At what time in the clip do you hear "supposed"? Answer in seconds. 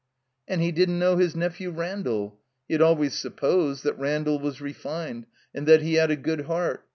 3.15-3.83